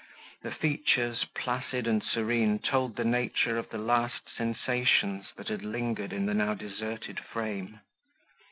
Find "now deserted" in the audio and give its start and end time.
6.33-7.19